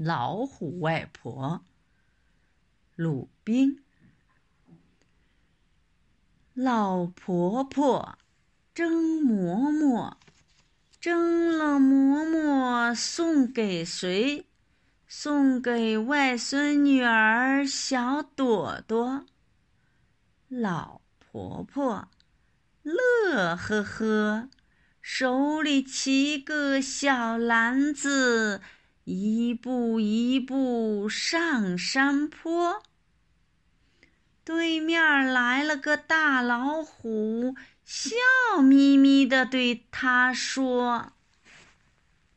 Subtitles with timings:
[0.00, 1.64] 老虎外婆。
[2.94, 3.82] 鲁冰。
[6.54, 8.16] 老婆婆
[8.72, 10.16] 蒸馍馍，
[11.00, 14.46] 蒸了馍馍送给谁？
[15.08, 19.26] 送给外孙女儿小朵朵。
[20.46, 22.08] 老婆婆
[22.82, 24.48] 乐呵呵，
[25.02, 28.60] 手里提个小篮子，
[29.10, 32.82] 一步一步上山坡。
[34.44, 37.54] 对面来了个大老虎，
[37.86, 38.14] 笑
[38.62, 41.12] 眯眯地对他说：“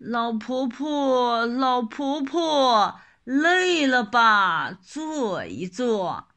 [0.00, 4.72] 老婆婆，老婆婆，累了吧？
[4.72, 6.28] 坐一坐，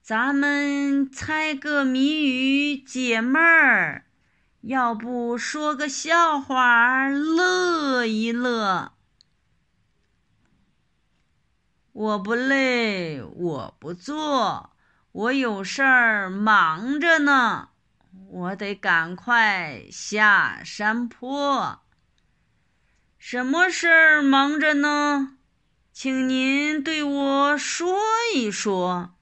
[0.00, 4.06] 咱们猜个谜语解闷儿。
[4.62, 8.92] 要不说个笑话乐一乐？”
[11.94, 14.70] 我不累，我不坐。
[15.12, 17.68] 我有事儿忙着呢，
[18.30, 21.82] 我得赶快下山坡。
[23.16, 25.36] 什么事儿忙着呢？
[25.92, 27.96] 请您对我说
[28.34, 29.14] 一说。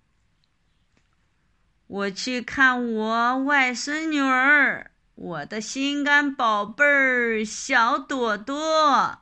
[1.86, 9.18] 我去看我外孙女儿，我的心肝宝贝儿小朵朵。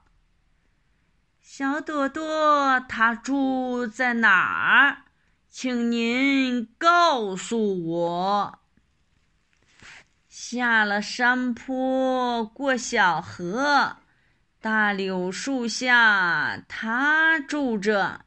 [1.52, 4.98] 小朵朵，她住在哪儿？
[5.48, 8.60] 请您告诉我。
[10.28, 13.96] 下了山坡，过小河，
[14.60, 18.20] 大柳树下，她住着。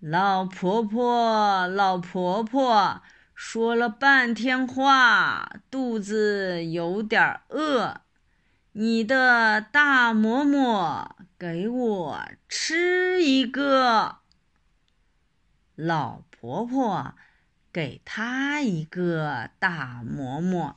[0.00, 3.02] 老婆婆，老婆婆，
[3.36, 8.00] 说了半天话，肚子有点饿，
[8.76, 14.16] 你的大馍馍给我吃一个。
[15.76, 17.14] 老婆婆
[17.72, 20.74] 给她一个大馍馍。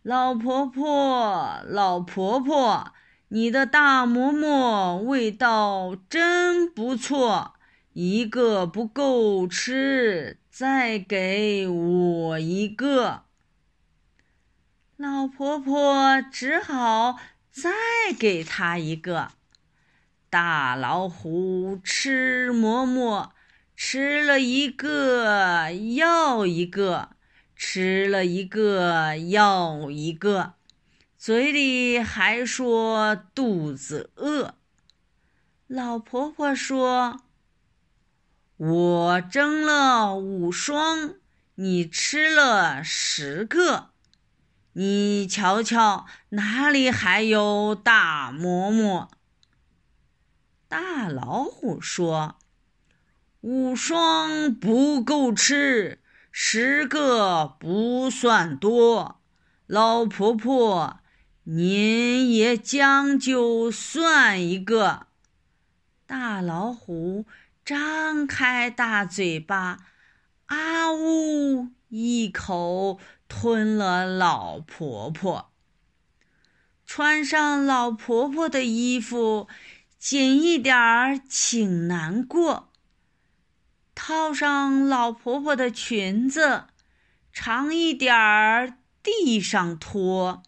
[0.00, 2.94] 老婆婆，老婆婆，
[3.28, 7.56] 你的大馍馍味道真不错，
[7.92, 13.25] 一个不够吃，再给我一个。
[14.96, 17.18] 老婆婆只好
[17.50, 17.70] 再
[18.18, 19.32] 给他一个。
[20.30, 23.32] 大老虎吃馍馍。
[23.78, 27.10] 吃了一个要一个，
[27.54, 30.54] 吃了一个要一个，
[31.18, 34.54] 嘴里还说肚子饿。
[35.66, 37.20] 老婆婆说
[38.56, 41.16] ：“我蒸了五双，
[41.56, 43.90] 你吃了十个，
[44.78, 49.10] 你瞧瞧哪里还有大馍馍？”
[50.68, 52.36] 大老虎说。
[53.40, 56.00] 五双不够吃，
[56.30, 59.22] 十个不算多。
[59.66, 60.98] 老婆婆，
[61.44, 65.06] 您也将就算一个。
[66.06, 67.24] 大老虎
[67.64, 69.78] 张开大嘴巴，
[70.46, 72.98] 啊呜一口
[73.28, 75.52] 吞了老婆婆。
[76.84, 79.48] 穿上老婆婆的衣服，
[79.98, 82.70] 紧一点儿，请难过。
[83.94, 86.66] 套上老婆婆的裙子，
[87.32, 90.42] 长一点儿，地上拖；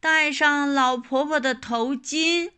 [0.00, 2.52] 戴上老婆婆的头巾，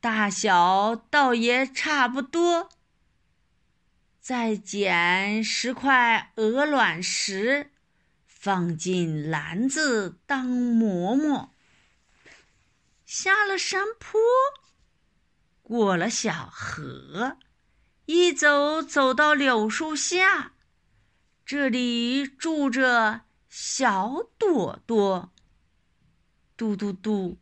[0.00, 2.68] 大小倒也差不多。
[4.20, 7.71] 再捡十块鹅卵石，
[8.42, 11.54] 放进篮子当馍馍。
[13.04, 14.20] 下了山坡，
[15.62, 17.38] 过了小河。
[18.06, 20.54] 一走走到柳树下，
[21.46, 25.32] 这里住着小朵朵。
[26.56, 27.38] 嘟嘟嘟，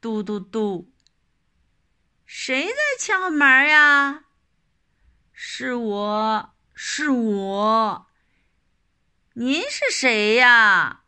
[0.00, 0.90] 嘟嘟嘟，
[2.26, 4.24] 谁在敲门呀？
[5.32, 8.06] 是我是我。
[9.36, 11.02] 您是谁呀？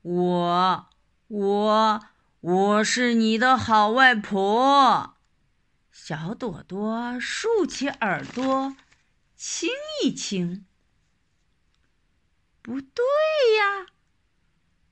[0.00, 0.88] 我
[1.26, 2.00] 我
[2.40, 5.16] 我是你的好外婆。
[5.92, 8.74] 小朵朵竖起耳朵，
[9.36, 9.68] 听
[10.02, 10.64] 一听。
[12.62, 13.04] 不对
[13.58, 13.88] 呀，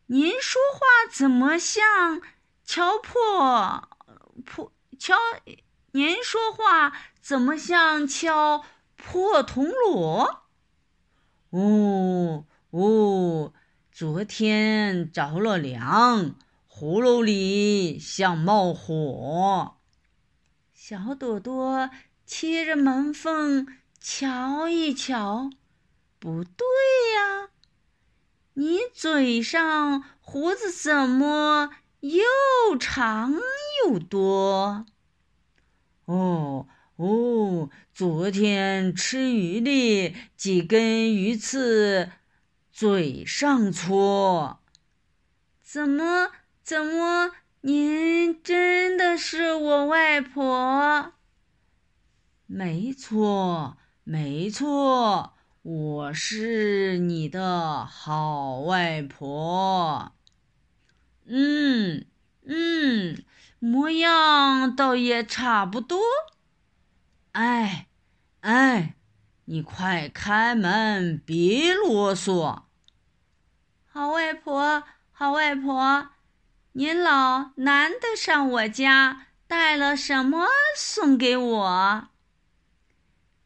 [0.09, 2.21] 您说话怎么像
[2.63, 3.89] 敲破
[4.45, 5.17] 破敲？
[5.93, 6.93] 您说话
[7.23, 10.43] 怎么像敲破铜锣？
[11.49, 12.45] 哦
[12.77, 13.55] 哦，
[13.91, 16.35] 昨天着了凉，
[16.71, 19.77] 葫芦里像冒火。
[20.75, 21.89] 小朵朵
[22.27, 23.67] 贴着门缝
[23.99, 25.49] 瞧一瞧，
[26.19, 26.67] 不对
[27.15, 27.49] 呀，
[28.53, 31.71] 你嘴上胡子怎么
[32.01, 33.33] 又长
[33.87, 34.85] 又多？
[36.05, 42.11] 哦哦，昨天吃鱼的几根鱼刺，
[42.79, 44.61] 嘴上搓。
[45.63, 46.29] 怎么
[46.63, 47.33] 怎么？
[47.63, 51.15] 您真的是我外婆？
[52.45, 55.33] 没错，没错，
[55.63, 60.13] 我是你的好外婆。
[61.25, 62.05] 嗯
[62.45, 63.25] 嗯，
[63.59, 65.99] 模样倒也差不多。
[67.33, 67.89] 哎
[68.43, 68.97] 哎，
[69.47, 72.66] 你快开门，别啰嗦。
[73.97, 76.09] 好外婆，好外婆。
[76.73, 82.09] 您老难得上我家，带了什么送给我？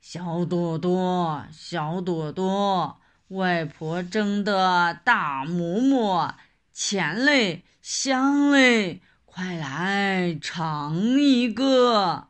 [0.01, 6.35] 小朵朵，小朵朵，外婆蒸的大馍馍，
[6.75, 12.27] 甜嘞，香嘞，快来尝一个。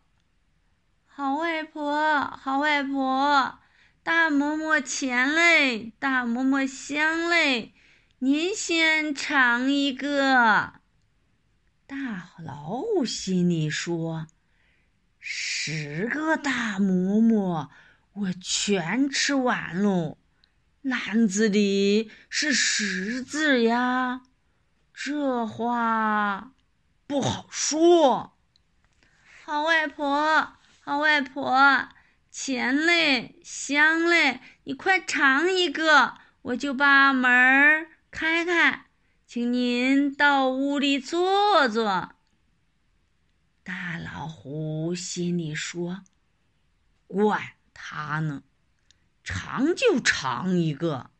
[1.06, 3.58] 好外婆，好外婆，
[4.02, 7.72] 大馍馍甜嘞，大馍馍香嘞，
[8.22, 10.74] 您先尝一个。
[11.86, 14.26] 大老虎心里说
[15.18, 17.70] ：“十个大馍馍，
[18.12, 20.18] 我全吃完喽。
[20.82, 24.20] 篮子里是石子呀，
[24.92, 26.52] 这话
[27.06, 28.36] 不好说。”
[29.46, 31.88] 好外婆，好外婆，
[32.30, 38.86] 甜嘞，香嘞，你快尝一个，我就把门儿开开。
[39.26, 42.16] 请您到屋里坐坐。
[43.62, 46.02] 大老虎心里说
[47.06, 48.42] ：“管他呢，
[49.22, 51.12] 尝就尝一个，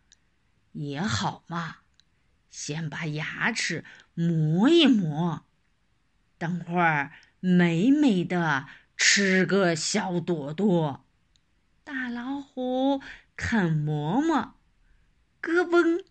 [0.72, 1.76] 也好嘛。
[2.50, 3.84] 先把牙齿
[4.14, 5.44] 磨一磨，
[6.36, 8.66] 等会儿美美的
[8.96, 11.06] 吃个小朵朵。”
[11.84, 13.00] 大老虎
[13.36, 14.54] 啃馍馍，
[15.40, 16.04] 咯嘣，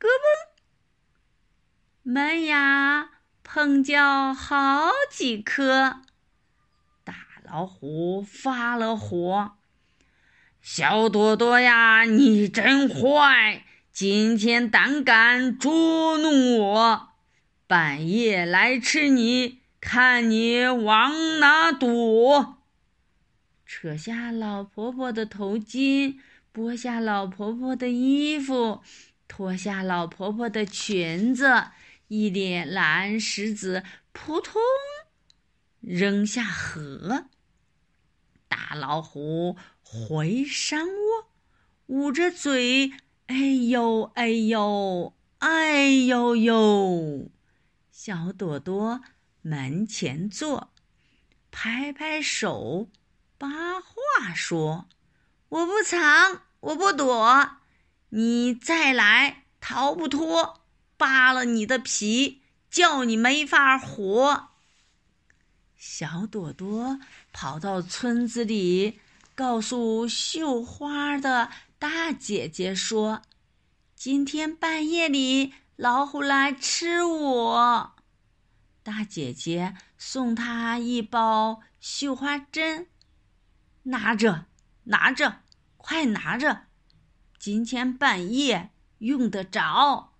[0.00, 0.50] 咯嘣。
[2.02, 3.10] 门牙
[3.42, 6.00] 碰掉好几颗，
[7.04, 7.14] 大
[7.44, 9.52] 老虎发了火
[10.62, 13.64] ：“小朵朵呀，你真坏！
[13.92, 17.08] 今天胆敢捉弄我，
[17.66, 22.56] 半夜来吃你，看你往哪躲！”
[23.66, 26.16] 扯下老婆婆的头巾，
[26.52, 28.82] 剥下老婆婆的衣服，
[29.30, 31.68] 脱下老婆婆的裙子。
[32.08, 34.60] 一脸蓝石子，扑通
[35.78, 37.26] 扔下河。
[38.48, 41.30] 大老虎回山窝，
[41.86, 42.90] 捂着嘴，
[43.28, 47.30] 哎呦哎呦哎呦呦！
[47.92, 49.00] 小朵朵
[49.42, 50.72] 门前坐，
[51.52, 52.88] 拍拍手，
[53.38, 53.48] 把
[53.80, 54.88] 话说
[55.48, 57.58] ：“我不藏，我不躲，
[58.10, 60.58] 你再来，逃不脱。”
[61.00, 64.50] 扒了你的皮，叫你没法活。
[65.78, 67.00] 小朵朵
[67.32, 69.00] 跑到村子里，
[69.34, 73.22] 告诉绣花的大姐姐说
[73.96, 77.94] ：“今天半夜里老虎来吃我。”
[78.84, 82.88] 大姐姐送她一包绣花针，
[83.84, 84.44] 拿着，
[84.84, 85.40] 拿着，
[85.78, 86.66] 快拿着，
[87.40, 90.12] 今天半夜用得着。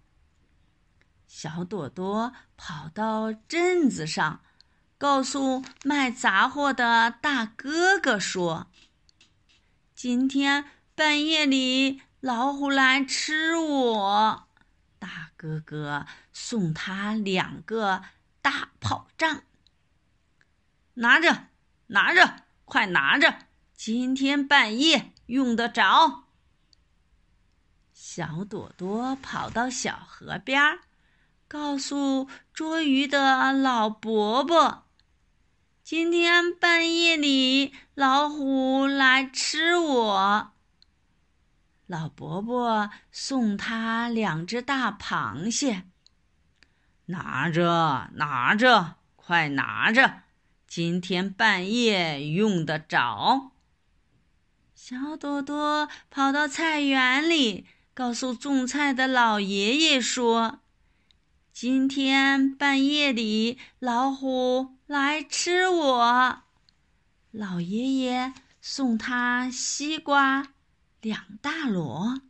[1.27, 4.41] 小朵朵跑到镇子上，
[4.97, 8.69] 告诉卖杂货的大哥哥说
[9.95, 14.49] ：“今天半夜里老虎来吃我。”
[14.99, 18.03] 大哥哥送他两个
[18.41, 19.43] 大炮仗，
[20.95, 21.49] 拿着，
[21.89, 23.41] 拿着，快拿着，
[23.75, 26.30] 今天半夜用得着。
[28.03, 30.79] 小朵朵跑到小河边儿。
[31.47, 34.87] 告诉捉鱼的老伯伯，
[35.83, 40.53] 今天半夜里老虎来吃我。
[41.87, 45.85] 老伯伯送他两只大螃蟹，
[47.05, 50.23] 拿着，拿着，快拿着，
[50.67, 53.51] 今天半夜用得着。
[54.75, 57.67] 小朵朵跑到菜园里，
[58.01, 60.61] 告诉种菜的老爷爷说。
[61.53, 66.43] 今天半夜里，老虎来吃我。
[67.31, 70.55] 老爷爷送他西瓜
[71.03, 72.23] 两大箩。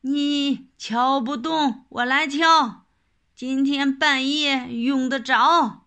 [0.00, 2.86] 你敲不动，我来敲。
[3.34, 5.84] 今天半夜用得着。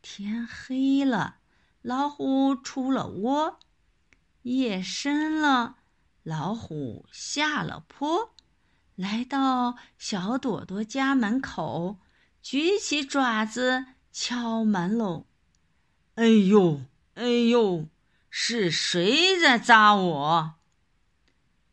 [0.00, 1.38] 天黑了，
[1.82, 3.58] 老虎出了窝。
[4.42, 5.74] 夜深了，
[6.26, 8.34] 老虎下了坡，
[8.96, 11.98] 来到小朵朵家门口，
[12.42, 15.26] 举起爪子敲门喽。
[16.16, 16.80] 哎呦，
[17.14, 17.86] 哎呦，
[18.28, 20.54] 是谁在扎我？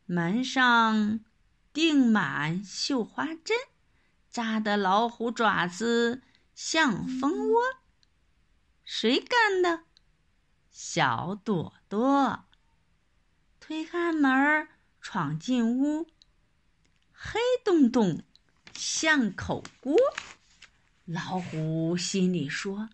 [0.06, 1.18] 门上
[1.72, 3.56] 钉满绣花针，
[4.30, 6.22] 扎的老虎爪子
[6.54, 7.60] 像蜂窝。
[8.84, 9.80] 谁干的？
[10.70, 12.44] 小朵朵。
[13.66, 14.68] 推开门
[15.00, 16.06] 闯进屋，
[17.10, 18.22] 黑洞洞
[18.74, 19.96] 像口锅。
[21.06, 22.90] 老虎心里说：“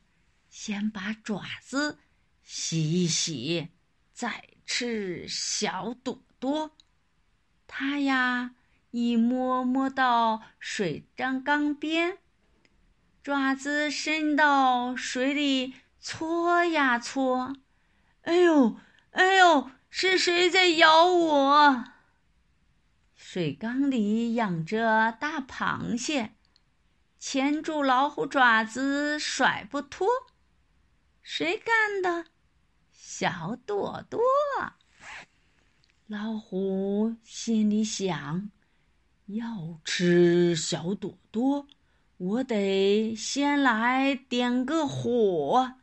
[0.48, 1.98] 先把爪子
[2.44, 3.70] 洗一洗，
[4.12, 6.70] 再吃小朵朵。”
[7.66, 8.54] 他呀，
[8.92, 12.18] 一摸摸到水缸缸边，
[13.24, 17.56] 爪子伸到水里搓呀搓，
[18.22, 18.78] 哎呦，
[19.10, 21.84] 哎呦，是谁在咬我？
[23.16, 26.36] 水缸里养着大螃蟹，
[27.18, 30.06] 牵住老虎爪子甩不脱，
[31.20, 32.30] 谁干的？
[32.92, 34.20] 小朵朵。
[36.06, 38.50] 老虎心里想：
[39.26, 41.66] 要吃小朵朵，
[42.16, 45.74] 我得先来点个火。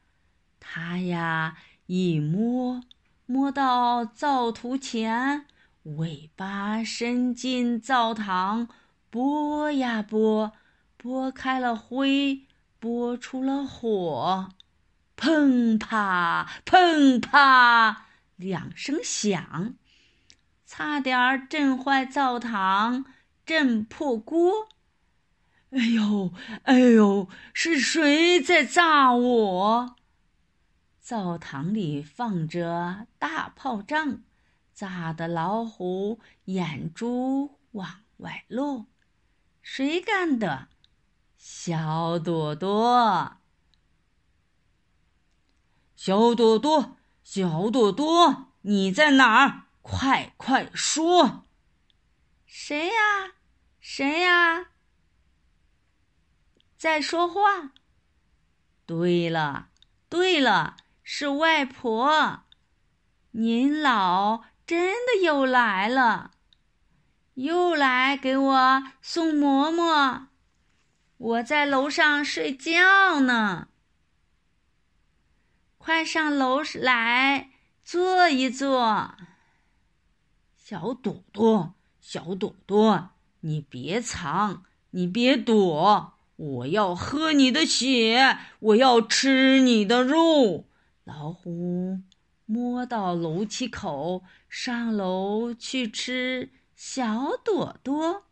[0.60, 2.82] 它呀，一摸
[3.30, 5.46] 摸到灶头前，
[5.84, 8.70] 尾巴伸进灶膛，
[9.10, 10.54] 拨呀拨，
[10.96, 12.44] 拨开了灰，
[12.80, 14.48] 拨出了火，
[15.18, 18.06] 砰啪砰啪
[18.38, 19.74] 两声响。
[20.66, 23.04] 差点震坏灶堂，
[23.46, 24.70] 震破锅。
[25.72, 26.32] 哎呦，
[26.64, 29.96] 哎呦，是谁在炸我？
[31.10, 34.24] 灶堂里放着大炮仗，
[34.74, 38.88] 炸得老虎眼珠往外落。
[39.62, 40.68] 谁干的？
[41.38, 43.38] 小朵朵。
[45.96, 49.68] 小朵朵，小朵朵，你在哪儿？
[49.82, 51.46] 快快说！
[52.46, 53.36] 谁呀？
[53.80, 54.72] 谁呀？
[56.78, 57.72] 在说话。
[58.86, 59.70] 对了，
[60.10, 60.76] 对了，
[61.10, 62.42] 是外婆。
[63.32, 66.32] 您老真的又来了，
[67.36, 70.28] 又来给我送馍馍。
[71.16, 73.70] 我在楼上睡觉呢。
[75.78, 77.52] 快上楼来
[77.86, 79.16] 坐一坐。
[80.58, 90.66] 小朵朵，小朵朵，你别藏，你别躲，我要喝你的血，我要吃你的肉。
[91.08, 92.02] 老虎
[92.46, 98.26] 摸到楼梯口，上楼去吃小朵朵。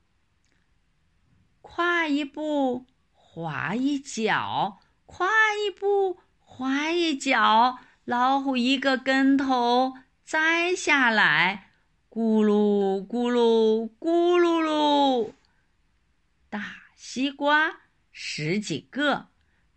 [1.62, 9.94] 跨一步，滑一脚，跨一步，滑一脚，老虎一个跟头
[10.26, 11.72] 栽下来。
[12.10, 15.32] 咕噜咕噜咕噜噜，
[16.50, 17.78] 大西瓜
[18.12, 19.28] 十几个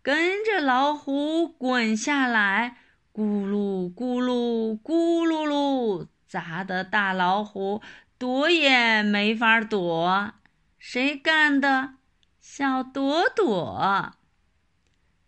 [0.01, 2.77] 跟着老虎滚下来，
[3.19, 7.81] 咕噜咕噜咕噜噜，砸得大老虎
[8.17, 10.31] 躲也没法躲。
[10.77, 11.95] 谁干的？
[12.39, 14.13] 小朵朵。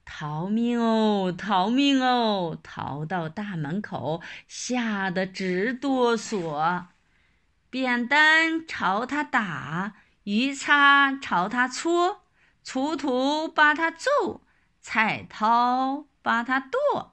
[0.05, 2.57] 逃命哦，逃命哦！
[2.63, 6.85] 逃到大门口，吓得直哆嗦。
[7.69, 12.21] 扁担朝他打，鱼叉朝他戳，
[12.63, 14.39] 锄头把他揍，
[14.79, 17.10] 菜刀把他剁。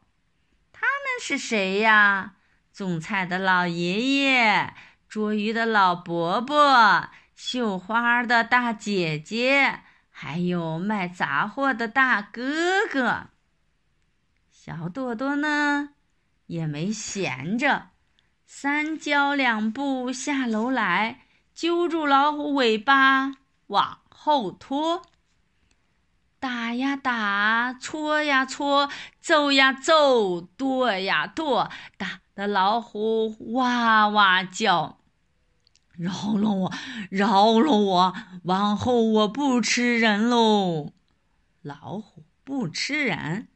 [1.20, 2.34] 是谁呀？
[2.72, 4.72] 种菜的老爷爷，
[5.08, 13.30] 捉鱼的老伯伯，绣花的大姐姐，还有卖杂货的大哥哥。
[14.50, 15.90] 小朵朵呢，
[16.46, 17.88] 也没闲着。
[18.46, 21.22] 三脚两步下楼来，
[21.54, 23.32] 揪住老虎尾巴
[23.66, 25.02] 往后拖，
[26.40, 28.88] 打呀打，搓呀搓，
[29.20, 35.00] 揍呀揍，剁呀剁，打得老虎哇哇叫。
[35.96, 36.72] 饶了我，
[37.10, 38.14] 饶了我，
[38.44, 40.92] 往后我不吃人喽。
[41.60, 43.48] 老虎不吃人，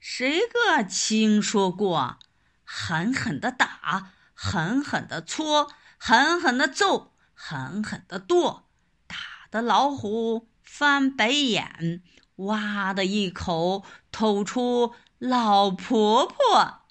[0.00, 2.18] 谁个听说过？
[2.64, 8.64] 狠狠的打，狠狠的搓，狠狠的揍，狠狠的剁，
[9.06, 9.16] 打
[9.52, 12.02] 的老虎翻白眼，
[12.34, 16.82] 哇的一口吐出老婆婆。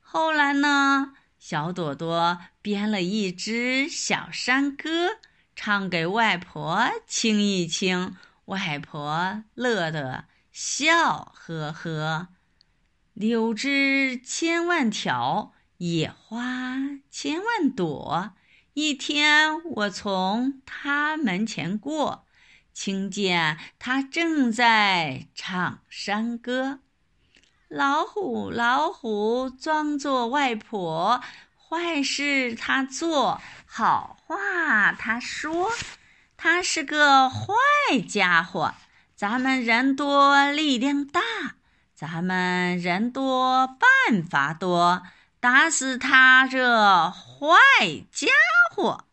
[0.00, 5.18] 后来呢，小朵朵编了一支小山歌，
[5.54, 12.28] 唱给外婆听一听，外婆乐得笑呵呵。
[13.14, 16.76] 柳枝千万条，野花
[17.08, 18.32] 千万朵。
[18.74, 22.25] 一天，我从他门前过，
[22.78, 26.80] 听见他正在唱山歌。
[27.68, 31.22] 老虎，老虎，装作外婆，
[31.56, 35.72] 坏事他做，好话他说。
[36.36, 37.46] 他是个坏
[38.06, 38.74] 家伙，
[39.16, 41.22] 咱们人多力量大。
[41.94, 45.02] 咱们人多办法多，
[45.40, 47.48] 打死他这坏
[48.12, 48.28] 家
[48.74, 49.06] 伙！